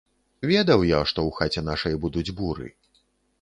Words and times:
Ведаў 0.51 0.85
я, 0.91 1.01
што 1.11 1.19
ў 1.27 1.31
хаце 1.41 1.61
нашай 1.69 1.93
будуць 2.07 2.25
буры. 2.41 2.67